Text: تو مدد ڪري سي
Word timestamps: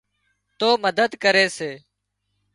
تو 0.59 0.67
مدد 0.83 1.11
ڪري 1.23 1.45
سي 1.57 1.71